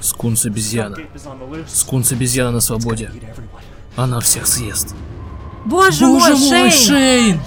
Скунс 0.00 0.44
обезьяна. 0.44 0.96
Скунс 1.68 2.12
обезьяна 2.12 2.50
на 2.50 2.60
свободе. 2.60 3.10
Она 3.96 4.20
всех 4.20 4.46
съест. 4.46 4.94
Боже, 5.64 6.06
Боже 6.06 6.36
мой, 6.36 6.48
мой, 6.48 6.70
Шейн! 6.70 6.70
Шейн! 6.70 7.40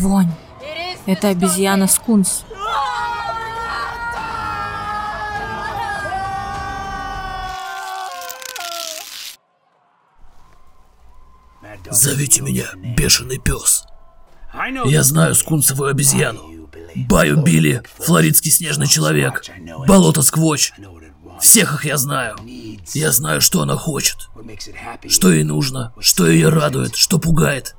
Вонь. 0.00 0.32
Это 1.06 1.28
обезьяна 1.28 1.86
Скунс. 1.86 2.44
Зовите 11.90 12.42
меня 12.42 12.64
Бешеный 12.96 13.38
Пес. 13.38 13.84
Я 14.84 15.02
знаю 15.02 15.34
скунсовую 15.34 15.90
обезьяну. 15.90 16.68
Баю 16.94 17.42
Билли, 17.42 17.82
Флоридский 17.98 18.50
Снежный 18.50 18.86
Человек, 18.86 19.42
Болото 19.86 20.22
Сквоч. 20.22 20.72
Всех 21.40 21.74
их 21.74 21.84
я 21.84 21.98
знаю. 21.98 22.36
Я 22.94 23.12
знаю, 23.12 23.40
что 23.40 23.60
она 23.60 23.76
хочет, 23.76 24.28
что 25.08 25.30
ей 25.30 25.44
нужно, 25.44 25.92
что 26.00 26.26
ее 26.26 26.48
радует, 26.48 26.96
что 26.96 27.18
пугает. 27.18 27.74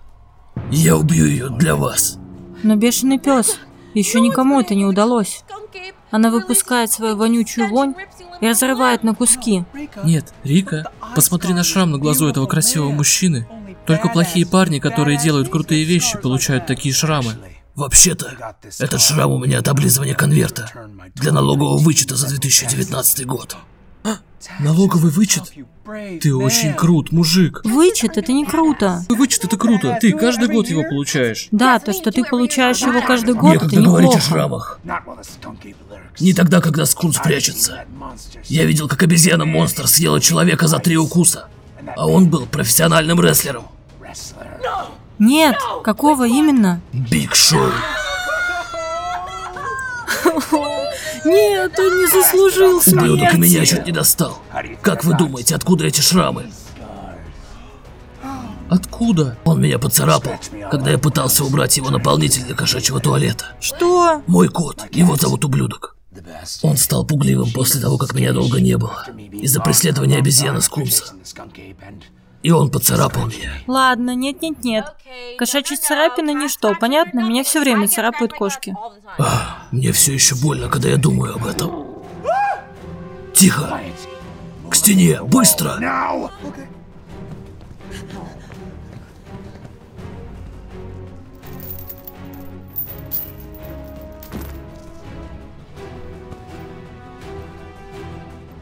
Я 0.72 0.96
убью 0.96 1.26
ее 1.26 1.50
для 1.50 1.76
вас. 1.76 2.18
Но 2.64 2.76
бешеный 2.76 3.20
пес. 3.20 3.58
Еще 3.94 4.20
никому 4.20 4.60
это 4.60 4.76
не 4.76 4.86
удалось. 4.86 5.44
Она 6.12 6.30
выпускает 6.30 6.92
свою 6.92 7.16
вонючую 7.16 7.70
вонь 7.70 7.96
и 8.42 8.48
разрывает 8.48 9.04
на 9.04 9.16
куски. 9.16 9.66
Нет, 10.04 10.34
Рика, 10.44 10.92
посмотри 11.16 11.54
на 11.54 11.64
шрам 11.64 11.90
на 11.92 11.98
глазу 11.98 12.28
этого 12.28 12.46
красивого 12.46 12.92
мужчины. 12.92 13.48
Только 13.88 14.10
плохие 14.10 14.46
парни, 14.46 14.80
которые 14.80 15.18
делают 15.18 15.50
крутые 15.50 15.86
вещи, 15.86 16.18
получают 16.18 16.68
такие 16.68 16.94
шрамы. 16.94 17.36
Вообще-то, 17.76 18.56
этот 18.80 19.00
шрам 19.00 19.32
у 19.32 19.38
меня 19.38 19.60
от 19.60 19.68
облизывания 19.68 20.16
конверта 20.16 20.70
для 21.16 21.32
налогового 21.32 21.78
вычета 21.78 22.16
за 22.16 22.28
2019 22.28 23.26
год. 23.26 23.56
А, 24.04 24.18
налоговый 24.60 25.12
вычет? 25.12 25.54
Ты 26.22 26.36
очень 26.36 26.74
крут, 26.74 27.12
мужик. 27.12 27.62
Вычет 27.64 28.18
это 28.18 28.34
не 28.34 28.46
круто. 28.46 29.06
Вычет 29.10 29.46
это 29.46 29.58
круто, 29.58 29.98
ты 30.02 30.12
каждый 30.12 30.50
год 30.50 30.68
его 30.68 30.84
получаешь. 30.84 31.48
Да, 31.52 31.80
то, 31.80 31.94
что 31.94 32.12
ты 32.12 32.24
получаешь 32.26 32.80
его 32.80 33.02
каждый 33.02 33.36
год, 33.36 33.56
это 33.56 33.66
Некогда 33.66 33.86
говорить 33.86 34.10
о 34.10 34.16
неплохо. 34.16 34.30
шрамах. 34.30 34.80
Не 36.20 36.34
тогда, 36.34 36.62
когда 36.62 36.86
скунс 36.86 37.18
прячется. 37.20 37.86
Я 38.46 38.66
видел, 38.66 38.88
как 38.88 39.04
обезьяна-монстр 39.04 39.88
съела 39.88 40.20
человека 40.20 40.68
за 40.68 40.80
три 40.80 40.98
укуса. 40.98 41.48
А 41.96 42.08
он 42.08 42.30
был 42.30 42.48
профессиональным 42.48 43.22
рестлером. 43.22 43.68
Нет, 45.20 45.58
какого 45.84 46.28
именно? 46.28 46.82
Биг 46.94 47.36
Шоу. 47.36 47.72
Нет, 51.26 51.78
он 51.80 51.98
не 52.00 52.08
заслужил 52.08 52.82
Ублюдок 52.86 53.34
и 53.34 53.38
меня 53.38 53.66
смерти. 53.66 53.70
чуть 53.70 53.86
не 53.86 53.92
достал. 53.92 54.40
Как 54.82 55.04
вы 55.04 55.18
думаете, 55.18 55.56
откуда 55.56 55.86
эти 55.86 56.02
шрамы? 56.02 56.52
Откуда? 58.70 59.38
Он 59.46 59.62
меня 59.62 59.80
поцарапал, 59.80 60.34
когда 60.70 60.92
я 60.92 60.98
пытался 60.98 61.44
убрать 61.44 61.78
его 61.78 61.90
наполнитель 61.90 62.44
для 62.44 62.56
кошачьего 62.56 63.00
туалета. 63.00 63.46
Что? 63.60 64.22
Мой 64.28 64.50
кот, 64.50 64.84
его 64.92 65.16
зовут 65.16 65.46
Ублюдок. 65.46 65.96
Он 66.64 66.78
стал 66.78 67.06
пугливым 67.06 67.52
после 67.52 67.80
того, 67.80 67.98
как 67.98 68.14
меня 68.14 68.34
долго 68.34 68.60
не 68.60 68.78
было. 68.78 69.06
Из-за 69.32 69.62
преследования 69.62 70.18
обезьяны 70.18 70.62
Скунса. 70.62 71.14
И 72.44 72.52
он 72.52 72.70
поцарапал 72.70 73.28
меня. 73.28 73.52
Ладно, 73.68 74.16
нет-нет-нет. 74.16 74.96
Кошачьи 75.38 75.76
царапины 75.76 76.34
ничто, 76.34 76.76
понятно? 76.76 77.22
Меня 77.22 77.44
все 77.44 77.60
время 77.60 77.88
царапают 77.88 78.34
кошки. 78.34 78.76
Ах, 79.18 79.64
мне 79.72 79.92
все 79.92 80.14
еще 80.14 80.36
больно, 80.36 80.70
когда 80.70 80.90
я 80.90 80.98
думаю 80.98 81.36
об 81.36 81.46
этом. 81.46 81.88
Тихо! 83.34 83.80
К 84.70 84.76
стене! 84.76 85.22
Быстро! 85.24 85.78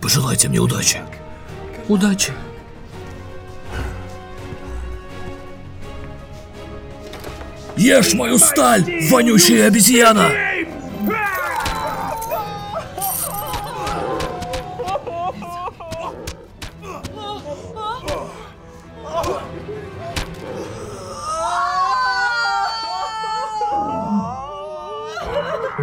Пожелайте 0.02 0.50
мне 0.50 0.60
удачи. 0.60 1.02
Удачи. 1.90 2.32
Ешь 7.78 8.14
мою 8.14 8.38
сталь, 8.38 8.84
вонючая 9.10 9.68
обезьяна! 9.68 10.32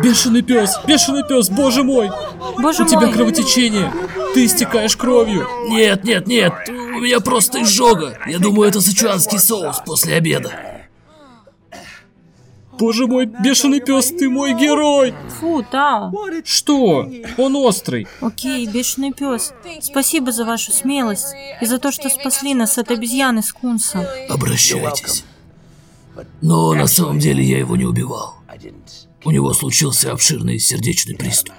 Бешеный 0.03 0.43
пес, 0.43 0.79
бешеный 0.87 1.23
пес, 1.29 1.51
боже 1.51 1.83
мой! 1.83 2.11
Боже 2.59 2.85
У 2.85 2.87
тебя 2.87 3.03
мой. 3.03 3.13
кровотечение! 3.13 3.93
Ты 4.35 4.47
истекаешь 4.47 4.97
кровью! 4.97 5.47
Нет, 5.69 6.05
нет, 6.05 6.27
нет, 6.27 6.53
у 6.69 7.01
меня 7.01 7.21
просто 7.21 7.63
изжога. 7.63 8.19
Я 8.27 8.39
думаю, 8.39 8.69
это 8.69 8.81
сычуанский 8.81 9.39
соус 9.39 9.83
после 9.85 10.15
обеда. 10.15 10.72
Боже 12.79 13.07
мой, 13.07 13.27
бешеный 13.27 13.81
пес, 13.81 14.09
ты 14.11 14.29
мой 14.29 14.55
герой! 14.55 15.15
Фу, 15.41 15.65
Тао. 15.71 16.13
Что? 16.45 17.09
Он 17.37 17.57
острый. 17.57 18.07
Окей, 18.21 18.67
бешеный 18.67 19.13
пес. 19.13 19.53
Спасибо 19.81 20.33
за 20.33 20.45
вашу 20.45 20.73
смелость 20.73 21.35
и 21.61 21.67
за 21.67 21.79
то, 21.79 21.93
что 21.93 22.09
спасли 22.09 22.55
нас 22.55 22.79
от 22.79 22.91
обезьяны 22.91 23.43
Скунса. 23.43 24.09
Обращайтесь. 24.29 25.25
Но 26.41 26.73
на 26.75 26.87
самом 26.87 27.19
деле 27.19 27.45
я 27.45 27.59
его 27.59 27.77
не 27.77 27.85
убивал. 27.85 28.37
У 29.25 29.31
него 29.31 29.53
случился 29.53 30.13
обширный 30.13 30.59
сердечный 30.59 31.17
приступ. 31.17 31.55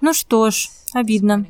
Ну 0.00 0.14
что 0.14 0.50
ж, 0.50 0.68
обидно. 0.94 1.46